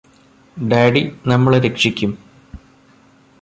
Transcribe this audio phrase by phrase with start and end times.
[0.57, 2.11] daddy നമ്മളെ രക്ഷിക്കും